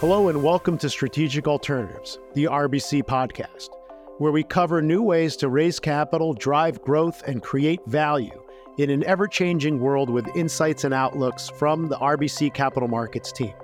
[0.00, 3.70] Hello, and welcome to Strategic Alternatives, the RBC podcast,
[4.18, 8.42] where we cover new ways to raise capital, drive growth, and create value
[8.76, 13.54] in an ever changing world with insights and outlooks from the RBC Capital Markets team.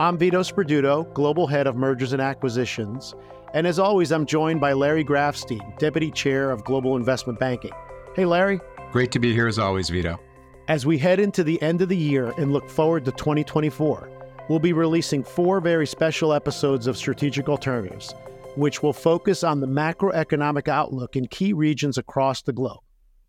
[0.00, 3.14] I'm Vito Sperduto, Global Head of Mergers and Acquisitions.
[3.54, 7.72] And as always, I'm joined by Larry Grafstein, Deputy Chair of Global Investment Banking.
[8.16, 8.58] Hey, Larry.
[8.90, 10.18] Great to be here as always, Vito.
[10.66, 14.17] As we head into the end of the year and look forward to 2024,
[14.48, 18.14] we'll be releasing four very special episodes of Strategic Alternatives,
[18.56, 22.80] which will focus on the macroeconomic outlook in key regions across the globe.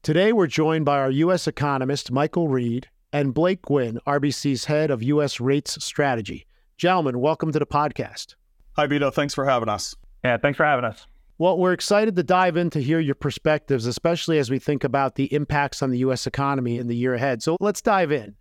[0.02, 1.48] Today, we're joined by our U.S.
[1.48, 5.40] economist, Michael Reid, and Blake Gwinn, RBC's head of U.S.
[5.40, 6.46] rates strategy.
[6.78, 8.36] Gentlemen, welcome to the podcast.
[8.74, 9.12] Hi, Vito.
[9.12, 9.96] Thanks for having us.
[10.24, 11.06] Yeah, thanks for having us.
[11.38, 15.16] Well, we're excited to dive in to hear your perspectives, especially as we think about
[15.16, 16.28] the impacts on the U.S.
[16.28, 17.42] economy in the year ahead.
[17.42, 18.36] So let's dive in.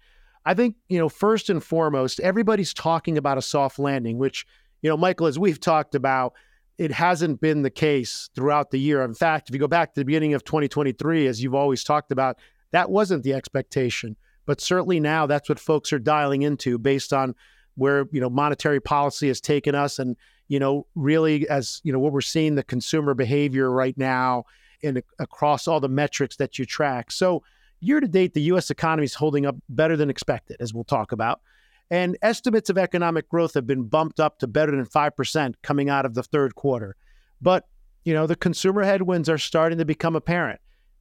[0.48, 4.46] I think, you know, first and foremost, everybody's talking about a soft landing, which,
[4.80, 6.32] you know, Michael, as we've talked about,
[6.78, 9.02] it hasn't been the case throughout the year.
[9.02, 12.12] In fact, if you go back to the beginning of 2023, as you've always talked
[12.12, 12.38] about,
[12.70, 14.16] that wasn't the expectation.
[14.46, 17.34] But certainly now that's what folks are dialing into based on
[17.74, 20.16] where, you know, monetary policy has taken us and,
[20.48, 24.44] you know, really as, you know, what we're seeing the consumer behavior right now
[24.82, 27.12] and across all the metrics that you track.
[27.12, 27.42] So,
[27.80, 28.70] Year to date, the U.S.
[28.70, 31.40] economy is holding up better than expected, as we'll talk about.
[31.90, 36.04] And estimates of economic growth have been bumped up to better than 5% coming out
[36.04, 36.96] of the third quarter.
[37.40, 37.66] But,
[38.04, 40.60] you know, the consumer headwinds are starting to become apparent.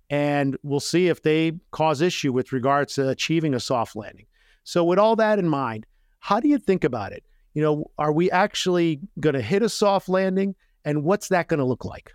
[0.10, 4.26] And we'll see if they cause issue with regards to achieving a soft landing.
[4.64, 5.86] So, with all that in mind,
[6.20, 7.24] how do you think about it?
[7.54, 10.56] You know, are we actually going to hit a soft landing?
[10.86, 12.14] And what's that going to look like?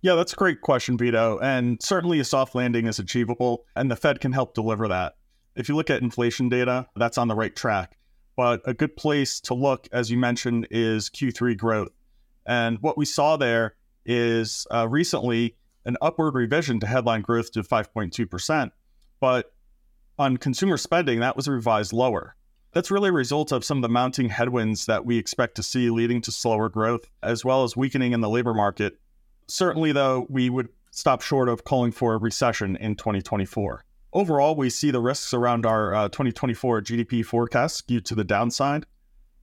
[0.00, 1.38] Yeah, that's a great question, Vito.
[1.40, 5.14] And certainly a soft landing is achievable, and the Fed can help deliver that.
[5.56, 7.96] If you look at inflation data, that's on the right track.
[8.36, 11.90] But a good place to look, as you mentioned, is Q3 growth.
[12.46, 13.74] And what we saw there
[14.06, 18.70] is uh, recently an upward revision to headline growth to 5.2%.
[19.18, 19.52] But
[20.16, 22.36] on consumer spending, that was revised lower.
[22.72, 25.90] That's really a result of some of the mounting headwinds that we expect to see
[25.90, 29.00] leading to slower growth, as well as weakening in the labor market
[29.48, 33.84] Certainly, though, we would stop short of calling for a recession in 2024.
[34.12, 38.86] Overall, we see the risks around our uh, 2024 GDP forecast skewed to the downside,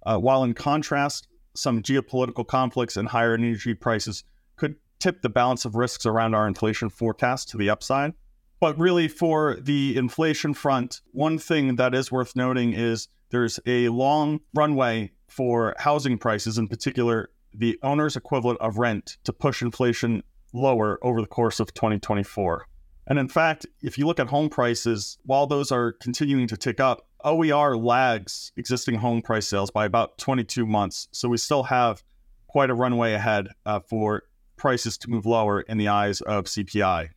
[0.06, 4.24] uh, while in contrast, some geopolitical conflicts and higher energy prices
[4.58, 8.14] could tip the balance of risks around our inflation forecast to the upside.
[8.60, 13.90] But really, for the inflation front, one thing that is worth noting is there's a
[13.90, 20.24] long runway for housing prices, in particular the owner's equivalent of rent to push inflation
[20.54, 22.68] lower over the course of 2024.
[23.08, 26.80] And in fact, if you look at home prices, while those are continuing to tick
[26.80, 31.08] up, OER lags existing home price sales by about 22 months.
[31.12, 32.04] So we still have
[32.48, 34.24] quite a runway ahead uh, for
[34.58, 37.10] prices to move lower in the eyes of CPI.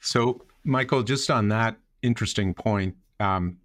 [0.00, 3.58] So, Michael, just on that interesting point, um,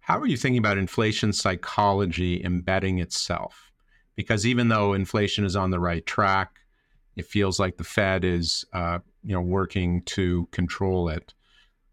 [0.00, 3.67] how are you thinking about inflation psychology embedding itself
[4.18, 6.58] because even though inflation is on the right track,
[7.14, 11.34] it feels like the Fed is, uh, you know, working to control it.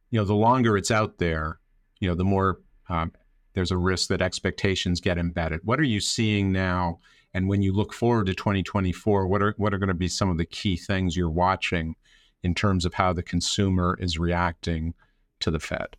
[0.10, 1.60] You know, the longer it's out there,
[2.00, 3.12] you know, the more um,
[3.54, 5.60] there's a risk that expectations get embedded.
[5.66, 7.00] What are you seeing now?
[7.36, 10.32] And when you look forward to 2024, what are what are going to be some
[10.32, 11.94] of the key things you're watching
[12.42, 14.96] in terms of how the consumer is reacting
[15.42, 15.96] to the Fed?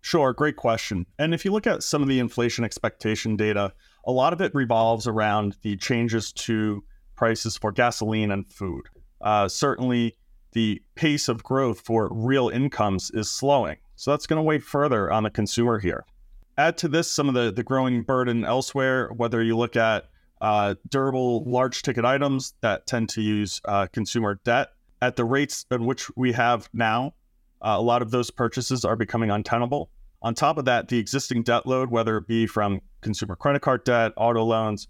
[0.00, 1.06] Sure, great question.
[1.20, 3.72] And if you look at some of the inflation expectation data,
[4.08, 6.82] a lot of it revolves around the changes to
[7.14, 8.86] prices for gasoline and food.
[9.20, 10.16] Uh, certainly,
[10.52, 13.76] the pace of growth for real incomes is slowing.
[13.96, 16.06] So that's going to weigh further on the consumer here.
[16.56, 20.08] Add to this some of the, the growing burden elsewhere, whether you look at
[20.40, 24.68] uh, durable large ticket items that tend to use uh, consumer debt
[25.02, 27.12] at the rates at which we have now,
[27.60, 29.90] uh, a lot of those purchases are becoming untenable.
[30.22, 33.84] On top of that, the existing debt load, whether it be from consumer credit card
[33.84, 34.88] debt, auto loans,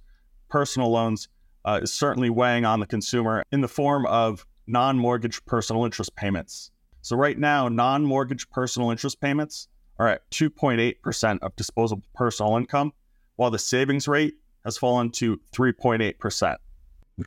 [0.48, 1.28] personal loans,
[1.64, 6.14] uh, is certainly weighing on the consumer in the form of non mortgage personal interest
[6.16, 6.70] payments.
[7.02, 12.92] So, right now, non mortgage personal interest payments are at 2.8% of disposable personal income,
[13.36, 14.34] while the savings rate
[14.64, 16.56] has fallen to 3.8%.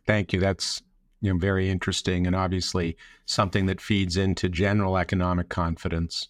[0.08, 0.40] Thank you.
[0.40, 0.82] That's
[1.22, 6.30] you know, very interesting and obviously something that feeds into general economic confidence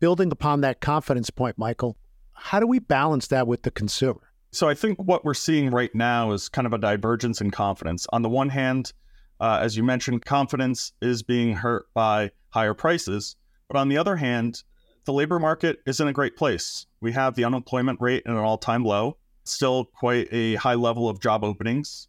[0.00, 1.96] building upon that confidence point, Michael,
[2.32, 4.32] how do we balance that with the consumer?
[4.50, 8.06] So I think what we're seeing right now is kind of a divergence in confidence.
[8.12, 8.92] On the one hand,
[9.40, 13.36] uh, as you mentioned, confidence is being hurt by higher prices.
[13.68, 14.62] But on the other hand,
[15.04, 16.86] the labor market is in a great place.
[17.00, 19.18] We have the unemployment rate at an all time low.
[19.44, 22.08] still quite a high level of job openings.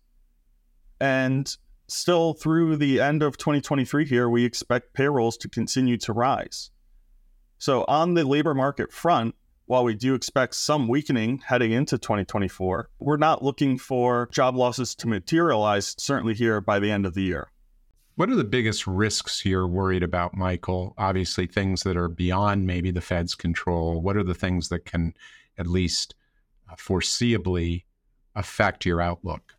[0.99, 1.55] And
[1.87, 6.71] still through the end of 2023 here, we expect payrolls to continue to rise.
[7.59, 9.35] So, on the labor market front,
[9.65, 14.95] while we do expect some weakening heading into 2024, we're not looking for job losses
[14.95, 17.51] to materialize, certainly here by the end of the year.
[18.15, 20.93] What are the biggest risks you're worried about, Michael?
[20.97, 24.01] Obviously, things that are beyond maybe the Fed's control.
[24.01, 25.13] What are the things that can
[25.57, 26.15] at least
[26.71, 27.83] uh, foreseeably
[28.35, 29.55] affect your outlook?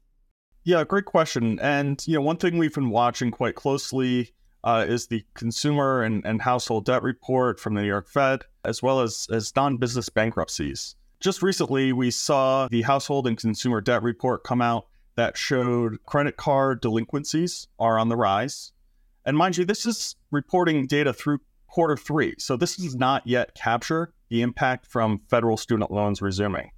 [0.64, 1.58] Yeah, great question.
[1.61, 4.32] And you know, one thing we've been watching quite closely
[4.64, 8.82] uh, is the consumer and, and household debt report from the New York Fed, as
[8.82, 10.96] well as, as non business bankruptcies.
[11.20, 14.86] Just recently, we saw the household and consumer debt report come out
[15.16, 18.72] that showed credit card delinquencies are on the rise.
[19.24, 22.34] And mind you, this is reporting data through quarter three.
[22.38, 26.70] So this does not yet capture the impact from federal student loans resuming.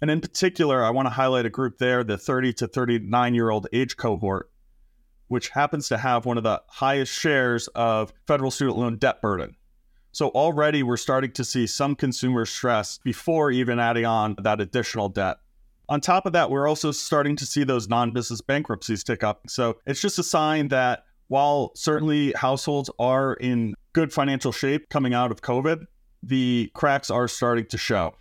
[0.00, 3.50] And in particular, I want to highlight a group there, the 30 to 39 year
[3.50, 4.49] old age cohort,
[5.30, 9.54] which happens to have one of the highest shares of federal student loan debt burden.
[10.10, 15.08] So already we're starting to see some consumer stress before even adding on that additional
[15.08, 15.36] debt.
[15.88, 19.42] On top of that, we're also starting to see those non business bankruptcies tick up.
[19.48, 25.14] So it's just a sign that while certainly households are in good financial shape coming
[25.14, 25.84] out of COVID,
[26.24, 28.14] the cracks are starting to show.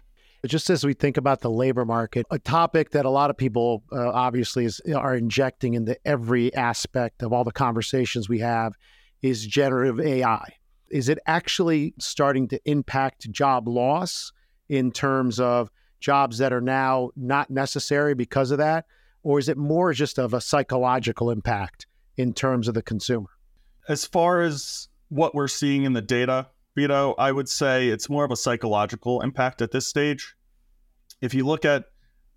[0.45, 3.83] Just as we think about the labor market, a topic that a lot of people
[3.91, 8.73] uh, obviously is, are injecting into every aspect of all the conversations we have
[9.21, 10.53] is generative AI.
[10.89, 14.31] Is it actually starting to impact job loss
[14.69, 15.69] in terms of
[15.99, 18.85] jobs that are now not necessary because of that?
[19.23, 21.85] Or is it more just of a psychological impact
[22.15, 23.29] in terms of the consumer?
[23.89, 28.23] As far as what we're seeing in the data, Vito, I would say it's more
[28.23, 30.35] of a psychological impact at this stage.
[31.21, 31.85] If you look at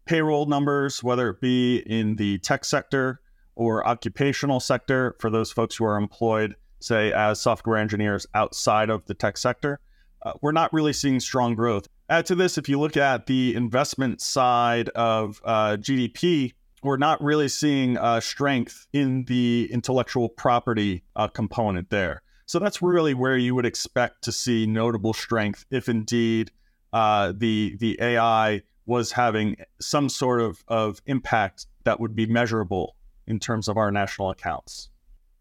[0.06, 3.20] payroll numbers, whether it be in the tech sector
[3.54, 9.04] or occupational sector, for those folks who are employed, say, as software engineers outside of
[9.06, 9.80] the tech sector,
[10.22, 11.86] uh, we're not really seeing strong growth.
[12.08, 16.52] Add to this, if you look at the investment side of uh, GDP,
[16.82, 22.22] we're not really seeing uh, strength in the intellectual property uh, component there.
[22.52, 26.50] So that's really where you would expect to see notable strength if indeed
[26.92, 32.94] uh, the the AI was having some sort of, of impact that would be measurable
[33.26, 34.90] in terms of our national accounts.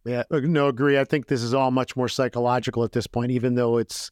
[0.06, 0.98] Yeah, uh, no, agree.
[0.98, 4.10] I think this is all much more psychological at this point, even though it's,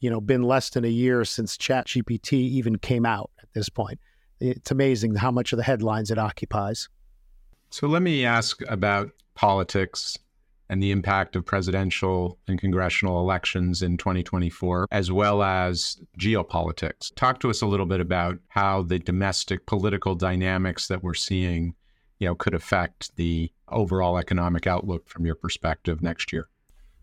[0.00, 3.98] you know, been less than a year since ChatGPT even came out at this point.
[4.40, 6.90] It's amazing how much of the headlines it occupies.
[7.70, 10.18] So let me ask about politics
[10.72, 17.14] and the impact of presidential and congressional elections in 2024, as well as geopolitics.
[17.14, 21.74] Talk to us a little bit about how the domestic political dynamics that we're seeing,
[22.18, 26.48] you know, could affect the overall economic outlook from your perspective next year.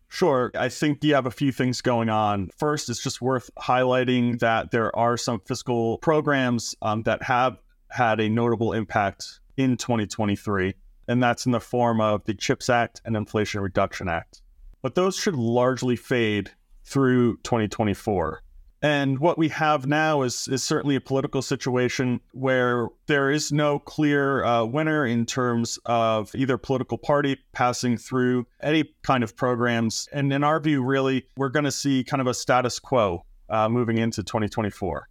[0.07, 0.49] Sure.
[0.55, 2.49] I think you have a few things going on.
[2.57, 7.59] First, it's just worth highlighting that there are some fiscal programs um, that have
[7.91, 10.73] had a notable impact in 2023
[11.09, 14.41] and that's in the form of the CHIPS Act and Inflation Reduction Act.
[14.81, 16.51] But those should largely fade
[16.85, 18.43] through 2024.
[18.81, 23.79] And what we have now is, is certainly a political situation where there is no
[23.79, 30.07] clear uh, winner in terms of either political party passing through any kind of programs.
[30.13, 33.67] And in our view, really, we're going to see kind of a status quo uh,
[33.67, 35.09] moving into 2024.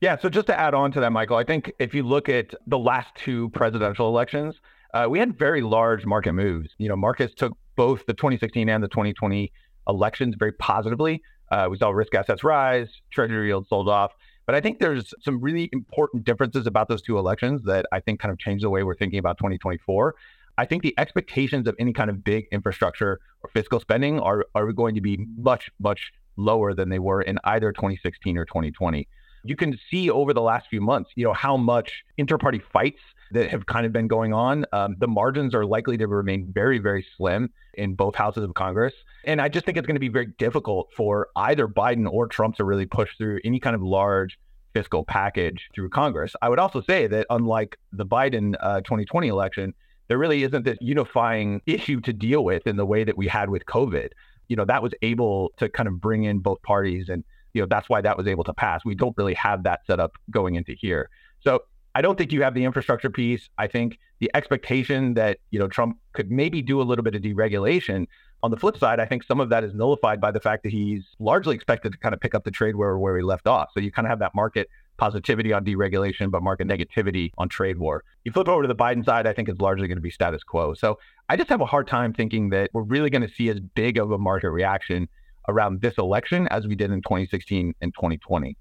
[0.00, 0.16] Yeah.
[0.18, 2.78] So just to add on to that, Michael, I think if you look at the
[2.78, 4.60] last two presidential elections,
[4.96, 6.70] uh, we had very large market moves.
[6.78, 9.52] You know, markets took both the 2016 and the 2020
[9.88, 11.22] elections very positively.
[11.50, 14.12] Uh, we saw risk assets rise, treasury yields sold off.
[14.46, 18.20] But I think there's some really important differences about those two elections that I think
[18.20, 20.14] kind of change the way we're thinking about 2024.
[20.56, 24.72] I think the expectations of any kind of big infrastructure or fiscal spending are, are
[24.72, 29.06] going to be much, much lower than they were in either 2016 or 2020.
[29.44, 33.00] You can see over the last few months, you know, how much interparty fights
[33.32, 34.64] that have kind of been going on.
[34.72, 38.94] Um, the margins are likely to remain very, very slim in both houses of Congress.
[39.24, 42.56] And I just think it's going to be very difficult for either Biden or Trump
[42.56, 44.38] to really push through any kind of large
[44.74, 46.34] fiscal package through Congress.
[46.42, 49.74] I would also say that unlike the Biden uh, 2020 election,
[50.08, 53.50] there really isn't this unifying issue to deal with in the way that we had
[53.50, 54.10] with COVID.
[54.48, 57.24] You know, that was able to kind of bring in both parties and
[57.56, 58.84] you know that's why that was able to pass.
[58.84, 61.08] We don't really have that set up going into here.
[61.40, 61.60] So
[61.96, 63.48] I don't think you have the infrastructure piece.
[63.56, 67.22] I think the expectation that you know Trump could maybe do a little bit of
[67.22, 68.06] deregulation.
[68.42, 70.72] On the flip side, I think some of that is nullified by the fact that
[70.72, 73.70] he's largely expected to kind of pick up the trade where where he left off.
[73.72, 77.78] So you kind of have that market positivity on deregulation, but market negativity on trade
[77.78, 78.04] war.
[78.24, 80.44] You flip over to the Biden side, I think it's largely going to be status
[80.44, 80.74] quo.
[80.74, 80.98] So
[81.30, 83.96] I just have a hard time thinking that we're really going to see as big
[83.96, 85.08] of a market reaction
[85.48, 88.54] around this election as we did in 2016 and 2020.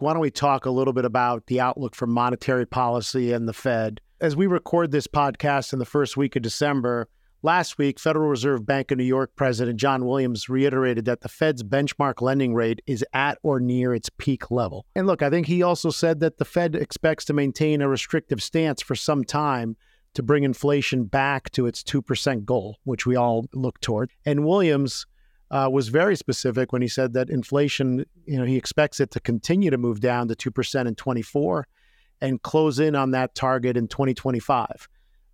[0.00, 3.52] Why don't we talk a little bit about the outlook for monetary policy and the
[3.52, 4.00] Fed?
[4.20, 7.08] As we record this podcast in the first week of December,
[7.42, 11.64] last week, Federal Reserve Bank of New York President John Williams reiterated that the Fed's
[11.64, 14.86] benchmark lending rate is at or near its peak level.
[14.94, 18.40] And look, I think he also said that the Fed expects to maintain a restrictive
[18.40, 19.76] stance for some time
[20.14, 24.12] to bring inflation back to its 2% goal, which we all look toward.
[24.24, 25.06] And Williams
[25.50, 29.20] uh, was very specific when he said that inflation, you know, he expects it to
[29.20, 31.66] continue to move down to 2% in 24
[32.20, 34.88] and close in on that target in 2025,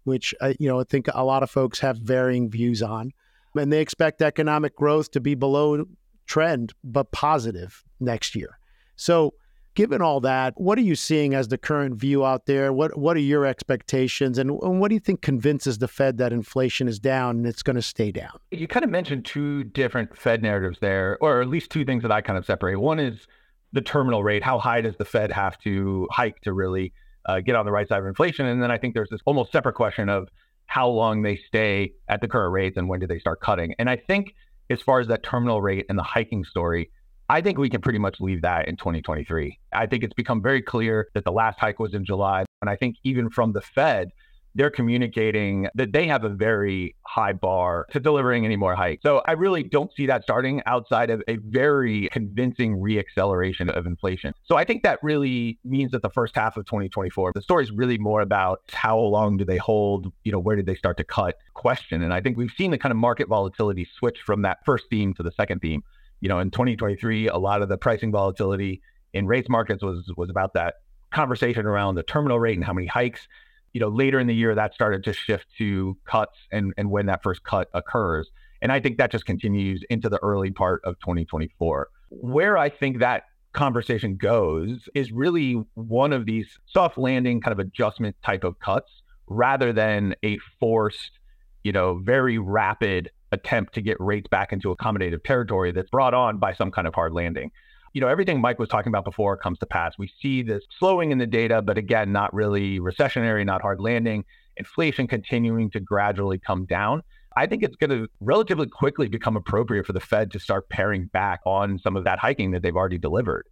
[0.04, 3.12] which, uh, you know, I think a lot of folks have varying views on.
[3.56, 5.84] And they expect economic growth to be below
[6.26, 8.58] trend, but positive next year.
[8.96, 9.34] So,
[9.74, 12.72] given all that, what are you seeing as the current view out there?
[12.72, 16.32] What what are your expectations, and, and what do you think convinces the Fed that
[16.32, 18.38] inflation is down and it's going to stay down?
[18.50, 22.12] You kind of mentioned two different Fed narratives there, or at least two things that
[22.12, 22.78] I kind of separate.
[22.78, 23.26] One is
[23.72, 24.42] the terminal rate.
[24.42, 26.92] How high does the Fed have to hike to really
[27.26, 28.46] uh, get on the right side of inflation?
[28.46, 30.28] And then I think there's this almost separate question of
[30.66, 33.74] how long they stay at the current rates and when do they start cutting.
[33.78, 34.34] And I think
[34.70, 36.90] as far as that terminal rate and the hiking story,
[37.28, 39.58] I think we can pretty much leave that in 2023.
[39.72, 42.44] I think it's become very clear that the last hike was in July.
[42.60, 44.10] And I think even from the Fed,
[44.54, 49.02] they're communicating that they have a very high bar to delivering any more hikes.
[49.02, 54.32] So I really don't see that starting outside of a very convincing reacceleration of inflation.
[54.44, 57.72] So I think that really means that the first half of 2024, the story is
[57.72, 61.04] really more about how long do they hold, you know, where did they start to
[61.04, 62.02] cut question.
[62.02, 65.14] And I think we've seen the kind of market volatility switch from that first theme
[65.14, 65.82] to the second theme
[66.24, 68.80] you know, in 2023, a lot of the pricing volatility
[69.12, 70.76] in rates markets was was about that
[71.12, 73.28] conversation around the terminal rate and how many hikes.
[73.74, 77.04] You know, later in the year, that started to shift to cuts and and when
[77.06, 78.30] that first cut occurs.
[78.62, 81.90] And I think that just continues into the early part of 2024.
[82.08, 87.58] Where I think that conversation goes is really one of these soft landing kind of
[87.58, 91.18] adjustment type of cuts rather than a forced,
[91.64, 96.38] you know, very rapid attempt to get rates back into accommodative territory that's brought on
[96.38, 97.50] by some kind of hard landing.
[97.92, 99.94] You know, everything Mike was talking about before comes to pass.
[99.98, 104.24] We see this slowing in the data, but again, not really recessionary, not hard landing,
[104.56, 107.02] inflation continuing to gradually come down.
[107.36, 111.06] I think it's going to relatively quickly become appropriate for the Fed to start paring
[111.06, 113.46] back on some of that hiking that they've already delivered.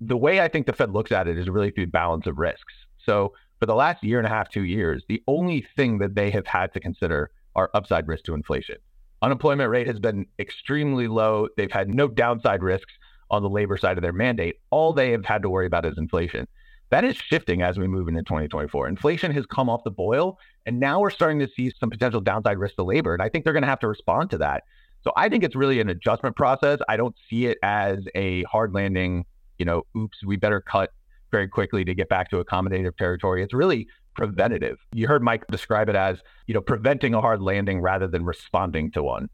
[0.00, 2.74] The way I think the Fed looks at it is really through balance of risks.
[3.04, 6.30] So, for the last year and a half, two years, the only thing that they
[6.30, 8.76] have had to consider are upside risk to inflation.
[9.22, 11.48] Unemployment rate has been extremely low.
[11.56, 12.92] They've had no downside risks
[13.30, 14.56] on the labor side of their mandate.
[14.70, 16.46] All they have had to worry about is inflation.
[16.90, 18.88] That is shifting as we move into 2024.
[18.88, 22.58] Inflation has come off the boil, and now we're starting to see some potential downside
[22.58, 23.12] risk to labor.
[23.12, 24.64] And I think they're going to have to respond to that.
[25.02, 26.78] So I think it's really an adjustment process.
[26.88, 29.26] I don't see it as a hard landing,
[29.58, 30.90] you know, oops, we better cut
[31.30, 33.42] very quickly to get back to accommodative territory.
[33.42, 33.86] It's really
[34.18, 34.84] preventative.
[34.92, 38.90] You heard Mike describe it as, you know, preventing a hard landing rather than responding
[38.90, 39.30] to one.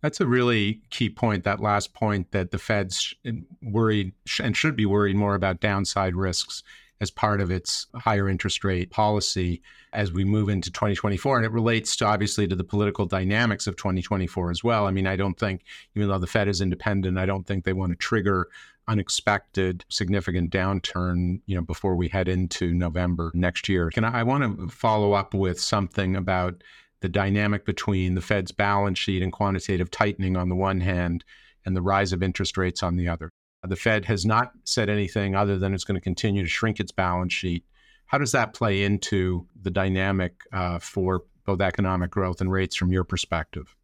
[0.00, 3.14] That's a really key point, that last point that the Fed's
[3.60, 6.62] worried and should be worried more about downside risks
[7.02, 9.60] as part of its higher interest rate policy
[9.92, 11.36] as we move into 2024.
[11.36, 14.86] And it relates to obviously to the political dynamics of 2024 as well.
[14.86, 15.64] I mean, I don't think,
[15.96, 18.48] even though the Fed is independent, I don't think they want to trigger
[18.88, 23.90] unexpected significant downturn you know before we head into November next year.
[23.90, 26.62] Can I, I want to follow up with something about
[27.00, 31.24] the dynamic between the Fed's balance sheet and quantitative tightening on the one hand
[31.64, 33.30] and the rise of interest rates on the other.
[33.64, 36.90] The Fed has not said anything other than it's going to continue to shrink its
[36.90, 37.64] balance sheet.
[38.06, 42.92] How does that play into the dynamic uh, for both economic growth and rates from
[42.92, 43.74] your perspective?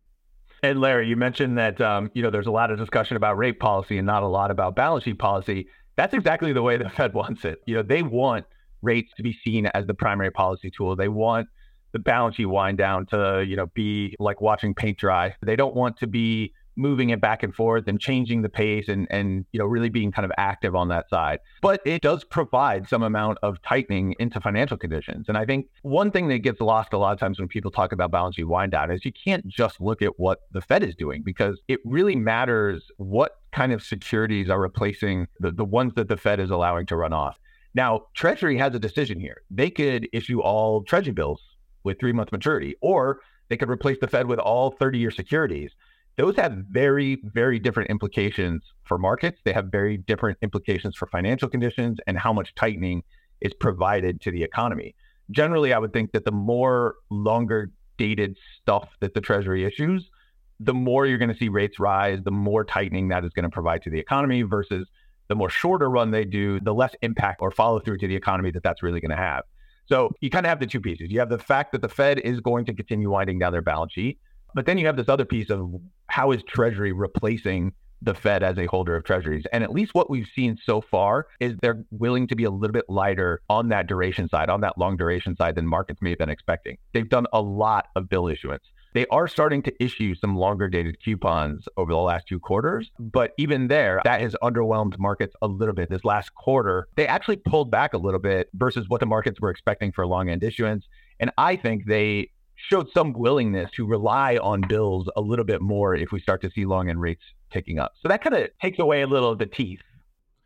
[0.63, 3.61] And Larry, you mentioned that um, you know there's a lot of discussion about rate
[3.61, 5.69] policy and not a lot about balance sheet policy.
[5.97, 7.61] That's exactly the way the Fed wants it.
[7.67, 8.47] You know, they want
[8.83, 10.97] rates to be seen as the primary policy tool.
[10.97, 11.49] They want
[11.93, 15.37] the balance sheet wind down to you know be like watching paint dry.
[15.43, 19.07] They don't want to be moving it back and forth and changing the pace and
[19.11, 21.41] and you know really being kind of active on that side.
[21.61, 25.27] But it does provide some amount of tightening into financial conditions.
[25.29, 27.93] And I think one thing that gets lost a lot of times when people talk
[27.93, 30.95] about balance sheet wind down is you can't just look at what the Fed is
[30.95, 36.09] doing because it really matters what kind of securities are replacing the, the ones that
[36.09, 37.39] the Fed is allowing to run off.
[37.75, 39.43] Now, Treasury has a decision here.
[39.51, 41.43] They could issue all Treasury bills
[41.85, 45.73] with three month maturity, or they could replace the Fed with all 30 year securities
[46.19, 49.41] those have very, very different implications for markets.
[49.45, 53.05] They have very different implications for financial conditions and how much tightening
[53.41, 54.97] is provided to the economy.
[55.31, 60.11] Generally, I would think that the more longer dated stuff that the Treasury issues,
[60.59, 63.51] the more you're going to see rates rise, the more tightening that is going to
[63.51, 64.89] provide to the economy versus
[65.29, 68.51] the more shorter run they do, the less impact or follow through to the economy
[68.51, 69.45] that that's really going to have.
[69.87, 71.11] So you kind of have the two pieces.
[71.11, 73.93] You have the fact that the Fed is going to continue winding down their balance
[73.93, 74.19] sheet,
[74.59, 75.73] but then you have this other piece of
[76.09, 77.73] how is Treasury replacing
[78.03, 79.45] the Fed as a holder of treasuries.
[79.53, 82.73] And at least what we've seen so far is they're willing to be a little
[82.73, 86.19] bit lighter on that duration side, on that long duration side than markets may have
[86.19, 86.77] been expecting.
[86.93, 88.65] They've done a lot of bill issuance.
[88.95, 93.35] They are starting to issue some longer dated coupons over the last two quarters, but
[93.39, 95.89] even there, that has underwhelmed markets a little bit.
[95.89, 99.51] This last quarter, they actually pulled back a little bit versus what the markets were
[99.51, 100.89] expecting for long end issuance.
[101.21, 102.31] And I think they
[102.71, 106.51] showed some willingness to rely on bills a little bit more if we start to
[106.51, 107.95] see long end rates ticking up.
[108.03, 109.81] So that kind of takes away a little of the teeth.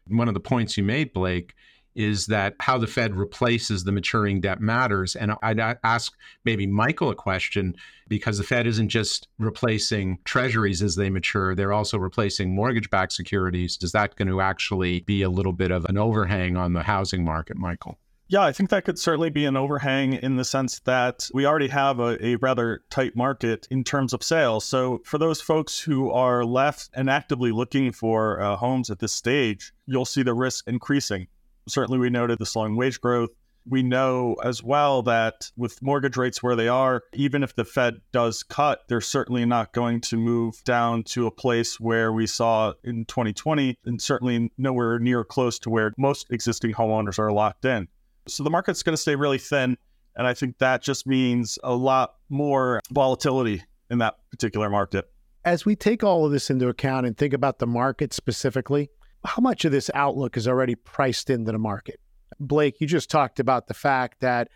[0.09, 1.54] One of the points you made, Blake,
[1.95, 5.14] is that how the Fed replaces the maturing debt matters.
[5.14, 6.12] And I'd ask
[6.45, 7.76] maybe Michael a question
[8.09, 13.12] because the Fed isn't just replacing treasuries as they mature, they're also replacing mortgage backed
[13.12, 13.78] securities.
[13.83, 17.25] Is that going to actually be a little bit of an overhang on the housing
[17.25, 17.99] market, Michael?
[18.33, 21.69] Yeah, I think that could certainly be an overhang in the sense that we already
[21.69, 24.65] have a, a, rather tight market in terms of sales.
[24.65, 29.12] So, for those folks who are left and actively looking for uh, homes at this
[29.12, 31.27] stage, you'll see the risk increasing.
[31.69, 33.29] Certainly, we noted the slowing wage growth.
[33.69, 38.01] We know as well that with mortgage rates where they are, even if the Fed
[38.12, 42.73] does cut, they're certainly not going to move down to a place where we saw
[42.83, 47.89] in 2020, and certainly nowhere near close to where most existing homeowners are locked in.
[48.29, 49.76] So the market's going to stay really thin.
[50.14, 55.11] And I think that just means a lot more volatility in that particular market.
[55.45, 58.91] As we take all of this into account and think about the market specifically,
[59.25, 61.99] how much of this outlook is already priced into the market?
[62.38, 64.49] Blake, you just talked about the fact that,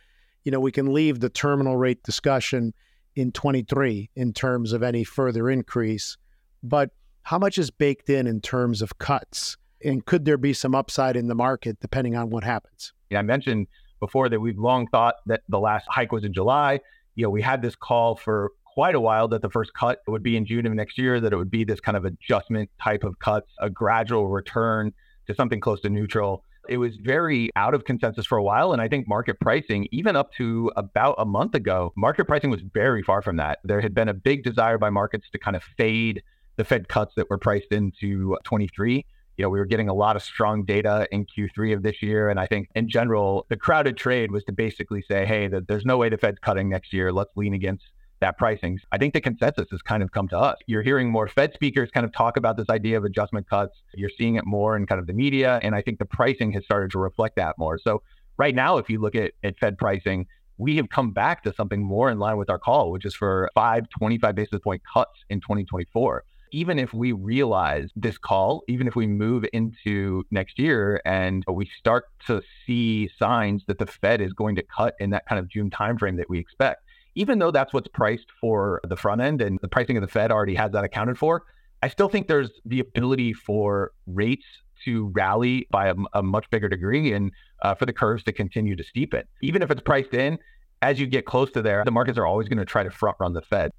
[0.44, 2.74] you know, we can leave the terminal rate discussion
[3.14, 6.16] in 23 in terms of any further increase,
[6.62, 6.90] but
[7.22, 9.56] how much is baked in in terms of cuts?
[9.86, 12.92] And could there be some upside in the market depending on what happens?
[13.10, 13.68] Yeah, I mentioned
[14.00, 16.80] before that we've long thought that the last hike was in July.
[17.14, 20.24] You know, we had this call for quite a while that the first cut would
[20.24, 23.04] be in June of next year, that it would be this kind of adjustment type
[23.04, 24.92] of cuts, a gradual return
[25.28, 26.42] to something close to neutral.
[26.68, 28.72] It was very out of consensus for a while.
[28.72, 32.60] And I think market pricing, even up to about a month ago, market pricing was
[32.74, 33.60] very far from that.
[33.62, 36.22] There had been a big desire by markets to kind of fade
[36.56, 40.16] the Fed cuts that were priced into 23 you know, we were getting a lot
[40.16, 42.30] of strong data in Q3 of this year.
[42.30, 45.84] And I think in general, the crowded trade was to basically say, hey, that there's
[45.84, 47.12] no way the Fed's cutting next year.
[47.12, 47.84] Let's lean against
[48.20, 48.80] that pricing.
[48.92, 50.56] I think the consensus has kind of come to us.
[50.66, 53.76] You're hearing more Fed speakers kind of talk about this idea of adjustment cuts.
[53.94, 55.60] You're seeing it more in kind of the media.
[55.62, 57.78] And I think the pricing has started to reflect that more.
[57.78, 58.02] So
[58.38, 61.82] right now, if you look at, at Fed pricing, we have come back to something
[61.82, 65.42] more in line with our call, which is for five 25 basis point cuts in
[65.42, 66.24] 2024
[66.56, 71.68] even if we realize this call, even if we move into next year and we
[71.78, 75.48] start to see signs that the Fed is going to cut in that kind of
[75.48, 76.82] June timeframe that we expect,
[77.14, 80.32] even though that's what's priced for the front end and the pricing of the Fed
[80.32, 81.42] already has that accounted for,
[81.82, 84.46] I still think there's the ability for rates
[84.86, 88.76] to rally by a, a much bigger degree and uh, for the curves to continue
[88.76, 89.24] to steepen.
[89.42, 90.38] Even if it's priced in,
[90.80, 93.18] as you get close to there, the markets are always going to try to front
[93.20, 93.72] run the Fed.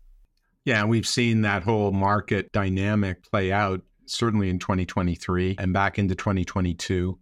[0.67, 6.13] Yeah, we've seen that whole market dynamic play out certainly in 2023 and back into
[6.13, 7.17] 2022.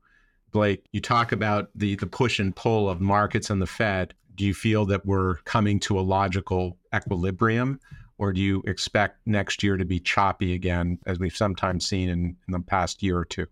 [0.52, 4.16] Blake, you talk about the the push and pull of markets and the Fed.
[4.34, 7.80] Do you feel that we're coming to a logical equilibrium
[8.18, 12.36] or do you expect next year to be choppy again as we've sometimes seen in,
[12.48, 13.46] in the past year or two?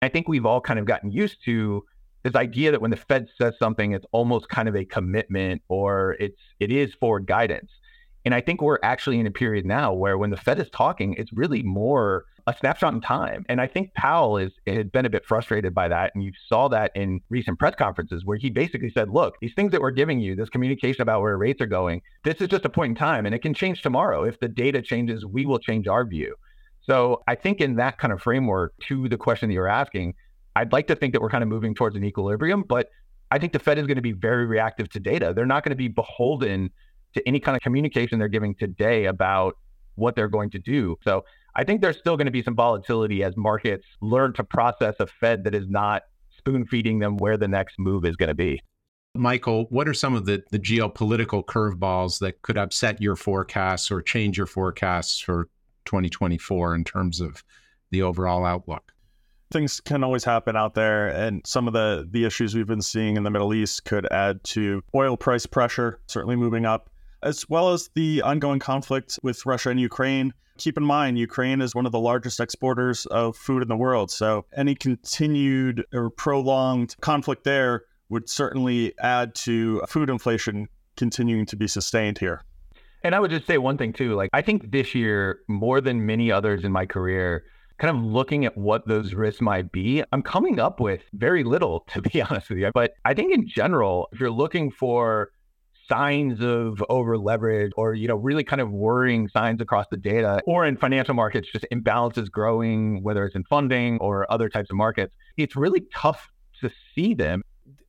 [0.00, 1.84] I think we've all kind of gotten used to
[2.22, 6.14] this idea that when the Fed says something, it's almost kind of a commitment or
[6.20, 7.72] it's it is forward guidance.
[8.24, 11.14] And I think we're actually in a period now where when the Fed is talking,
[11.14, 13.44] it's really more a snapshot in time.
[13.48, 16.12] And I think Powell is had been a bit frustrated by that.
[16.14, 19.72] And you saw that in recent press conferences where he basically said, look, these things
[19.72, 22.68] that we're giving you, this communication about where rates are going, this is just a
[22.68, 24.24] point in time and it can change tomorrow.
[24.24, 26.34] If the data changes, we will change our view.
[26.82, 30.14] So I think in that kind of framework, to the question that you're asking,
[30.54, 32.88] I'd like to think that we're kind of moving towards an equilibrium, but
[33.30, 35.32] I think the Fed is going to be very reactive to data.
[35.34, 36.70] They're not going to be beholden
[37.14, 39.56] to any kind of communication they're giving today about
[39.96, 40.96] what they're going to do.
[41.02, 41.24] So
[41.56, 45.06] I think there's still going to be some volatility as markets learn to process a
[45.06, 46.02] Fed that is not
[46.36, 48.60] spoon feeding them where the next move is going to be.
[49.14, 54.02] Michael, what are some of the, the geopolitical curveballs that could upset your forecasts or
[54.02, 55.48] change your forecasts for
[55.84, 57.44] 2024 in terms of
[57.90, 58.92] the overall outlook?
[59.52, 63.16] Things can always happen out there, and some of the the issues we've been seeing
[63.16, 66.90] in the Middle East could add to oil price pressure, certainly moving up,
[67.24, 70.32] as well as the ongoing conflict with Russia and Ukraine.
[70.58, 74.10] Keep in mind, Ukraine is one of the largest exporters of food in the world.
[74.10, 81.56] So, any continued or prolonged conflict there would certainly add to food inflation continuing to
[81.56, 82.42] be sustained here.
[83.02, 84.14] And I would just say one thing too.
[84.14, 87.42] Like, I think this year, more than many others in my career,
[87.78, 91.80] kind of looking at what those risks might be, I'm coming up with very little,
[91.88, 92.70] to be honest with you.
[92.72, 95.30] But I think in general, if you're looking for
[95.88, 100.40] signs of over leverage or you know really kind of worrying signs across the data
[100.46, 104.76] or in financial markets just imbalances growing whether it's in funding or other types of
[104.76, 107.42] markets it's really tough to see them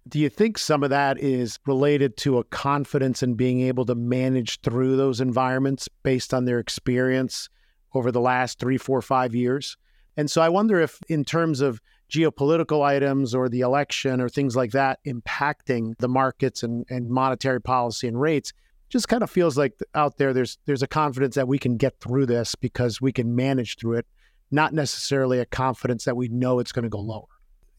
[0.07, 3.95] do you think some of that is related to a confidence in being able to
[3.95, 7.49] manage through those environments based on their experience
[7.95, 9.77] over the last three, four, five years?
[10.15, 14.55] And so I wonder if, in terms of geopolitical items or the election or things
[14.55, 18.53] like that impacting the markets and, and monetary policy and rates,
[18.89, 21.99] just kind of feels like out there there's there's a confidence that we can get
[21.99, 24.05] through this because we can manage through it,
[24.51, 27.25] not necessarily a confidence that we know it's going to go lower.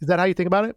[0.00, 0.76] Is that how you think about it?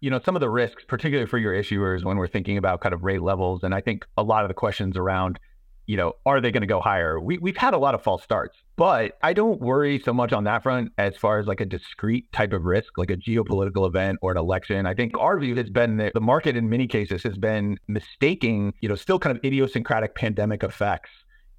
[0.00, 2.94] you know, some of the risks, particularly for your issuers when we're thinking about kind
[2.94, 3.62] of rate levels.
[3.62, 5.38] And I think a lot of the questions around,
[5.86, 7.20] you know, are they going to go higher?
[7.20, 10.44] We, we've had a lot of false starts, but I don't worry so much on
[10.44, 14.18] that front as far as like a discrete type of risk, like a geopolitical event
[14.20, 14.84] or an election.
[14.84, 18.74] I think our view has been that the market in many cases has been mistaking,
[18.80, 21.10] you know, still kind of idiosyncratic pandemic effects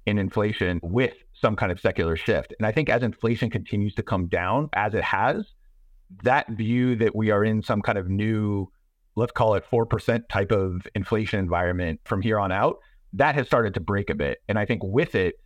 [0.04, 2.54] in inflation with some kind of secular shift.
[2.58, 5.44] And I think as inflation continues to come down, as it has,
[6.22, 8.70] that view that we are in some kind of new,
[9.16, 12.78] let's call it 4% type of inflation environment from here on out,
[13.14, 14.38] that has started to break a bit.
[14.48, 15.36] And I think with it,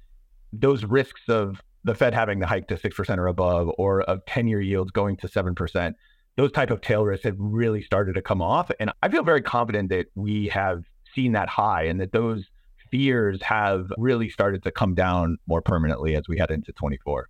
[0.53, 4.47] those risks of the Fed having the hike to 6% or above or of 10
[4.49, 5.95] year yields going to 7%,
[6.37, 8.71] those type of tail risks have really started to come off.
[8.81, 12.45] And I feel very confident that we have seen that high and that those
[12.91, 17.29] fears have really started to come down more permanently as we head into 24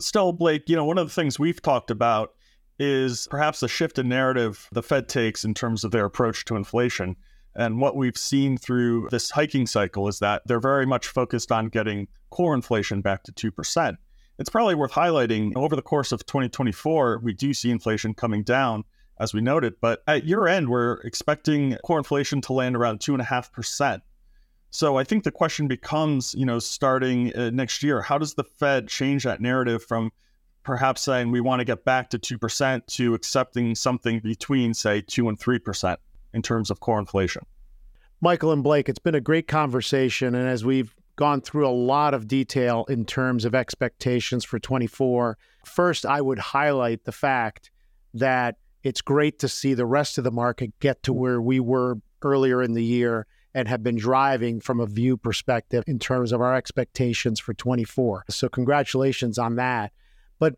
[0.00, 2.34] still, Blake, you know, one of the things we've talked about
[2.78, 6.56] is perhaps a shift in narrative the Fed takes in terms of their approach to
[6.56, 7.16] inflation.
[7.56, 11.68] And what we've seen through this hiking cycle is that they're very much focused on
[11.68, 13.96] getting core inflation back to 2%.
[14.38, 18.82] It's probably worth highlighting over the course of 2024, we do see inflation coming down,
[19.20, 24.00] as we noted, but at year end, we're expecting core inflation to land around 2.5%.
[24.70, 28.42] So I think the question becomes, you know, starting uh, next year, how does the
[28.42, 30.10] Fed change that narrative from
[30.64, 35.28] perhaps saying we want to get back to 2% to accepting something between, say, 2
[35.28, 35.96] and 3%
[36.34, 37.42] in terms of core inflation?
[38.20, 40.34] Michael and Blake, it's been a great conversation.
[40.34, 45.38] And as we've gone through a lot of detail in terms of expectations for 24,
[45.64, 47.70] first, I would highlight the fact
[48.14, 51.98] that it's great to see the rest of the market get to where we were
[52.22, 56.40] earlier in the year and have been driving from a view perspective in terms of
[56.40, 58.24] our expectations for 24.
[58.28, 59.92] So, congratulations on that.
[60.38, 60.56] But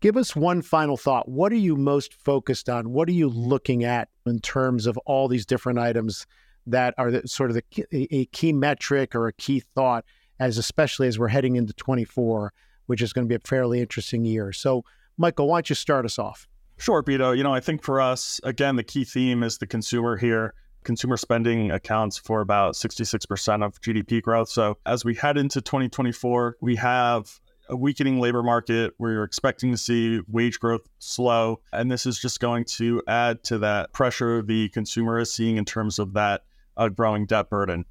[0.00, 1.28] give us one final thought.
[1.28, 2.90] What are you most focused on?
[2.92, 6.26] What are you looking at in terms of all these different items
[6.66, 10.04] that are the, sort of the, a key metric or a key thought,
[10.38, 12.52] as especially as we're heading into 24,
[12.86, 14.52] which is going to be a fairly interesting year?
[14.52, 14.84] So,
[15.16, 16.46] Michael, why don't you start us off?
[16.78, 17.32] Sure, Vito.
[17.32, 21.16] You know, I think for us, again, the key theme is the consumer here consumer
[21.16, 24.48] spending accounts for about 66% of GDP growth.
[24.48, 28.94] So as we head into 2024, we have a weakening labor market.
[28.98, 31.60] We're expecting to see wage growth slow.
[31.72, 35.64] And this is just going to add to that pressure the consumer is seeing in
[35.64, 36.44] terms of that
[36.76, 37.84] uh, growing debt burden.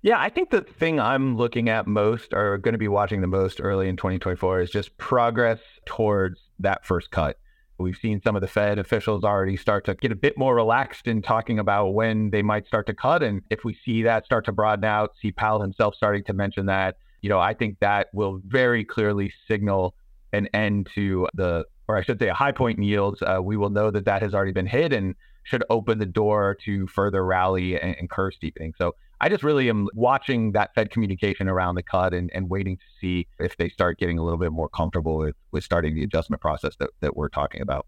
[0.00, 3.26] Yeah, I think the thing I'm looking at most or going to be watching the
[3.26, 7.38] most early in 2024 is just progress towards that first cut.
[7.78, 11.06] We've seen some of the Fed officials already start to get a bit more relaxed
[11.06, 13.22] in talking about when they might start to cut.
[13.22, 16.66] And if we see that start to broaden out, see Powell himself starting to mention
[16.66, 19.94] that, you know, I think that will very clearly signal
[20.32, 23.22] an end to the, or I should say, a high point in yields.
[23.22, 26.56] Uh, we will know that that has already been hit and should open the door
[26.64, 28.74] to further rally and, and curve steepening.
[28.76, 32.76] So I just really am watching that Fed communication around the cut and, and waiting
[32.76, 36.04] to see if they start getting a little bit more comfortable with, with starting the
[36.04, 37.86] adjustment process that, that we're talking about.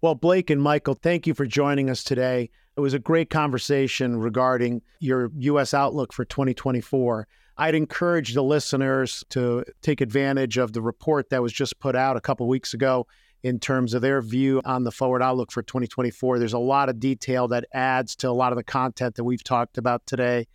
[0.00, 2.50] Well, Blake and Michael, thank you for joining us today.
[2.76, 5.72] It was a great conversation regarding your U.S.
[5.72, 7.26] outlook for 2024.
[7.58, 12.16] I'd encourage the listeners to take advantage of the report that was just put out
[12.16, 13.06] a couple weeks ago
[13.42, 16.38] in terms of their view on the forward outlook for 2024.
[16.38, 19.44] There's a lot of detail that adds to a lot of the content that we've
[19.44, 20.48] talked about today.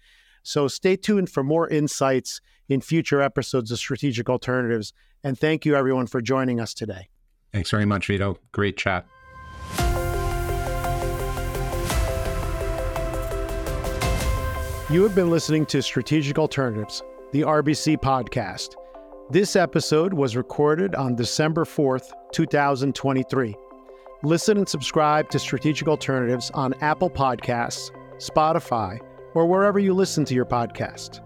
[0.43, 4.93] So stay tuned for more insights in future episodes of Strategic Alternatives.
[5.23, 7.09] And thank you, everyone, for joining us today.
[7.51, 8.37] Thanks very much, Vito.
[8.51, 9.05] Great chat.
[14.91, 17.01] You have been listening to Strategic Alternatives,
[17.31, 18.75] the RBC podcast.
[19.29, 23.55] This episode was recorded on December 4th, 2023.
[24.23, 28.99] Listen and subscribe to Strategic Alternatives on Apple Podcasts, Spotify,
[29.33, 31.21] or wherever you listen to your podcast.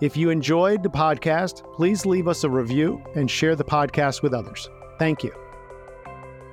[0.00, 4.32] If you enjoyed the podcast, please leave us a review and share the podcast with
[4.32, 4.70] others.
[4.98, 5.34] Thank you.